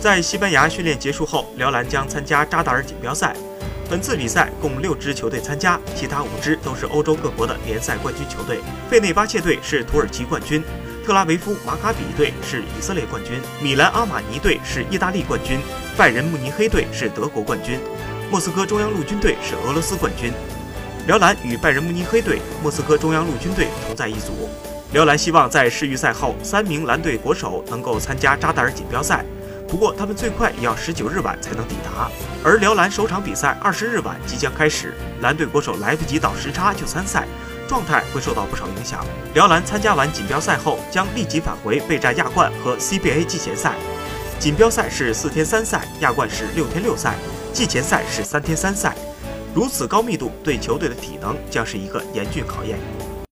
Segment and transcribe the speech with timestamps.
[0.00, 3.34] 在西班牙训练结束后，辽篮将参加扎达尔锦标赛。
[3.90, 8.60] 本次比赛共六支球队参加，其他五支都是欧洲各国的联赛冠军球队。
[8.88, 10.62] 费内巴切队是土耳其冠军，
[11.04, 15.58] 特拉维夫马卡比队是以色列冠军，米兰阿马尼队是意大利冠军，
[15.96, 17.80] 拜仁慕尼黑队是德国冠军，
[18.30, 20.32] 莫斯科中央陆军队是俄罗斯冠军。
[21.08, 24.48] 辽篮与拜仁慕尼黑队、莫斯科中央陆军队同在一组。
[24.92, 29.24] 辽篮希望在世预赛后，三名蓝队国手能够参加扎达尔锦标赛。
[29.68, 32.10] 不过，他们最快也要十九日晚才能抵达。
[32.42, 37.28] 而辽篮首场比赛二十日晚即将开始，蓝队国手来不及倒时差就参赛，
[37.68, 39.04] 状态会受到不少影响。
[39.34, 43.74] 辽篮参加完锦标赛后，将立即返回备战亚冠和 CBA 季前赛。
[44.40, 47.14] 锦标赛是四天三赛，亚冠是六天六赛，
[47.52, 48.96] 季前赛是三天三赛。
[49.54, 52.78] 如此高密度，对球队的体能将是一个严峻考验。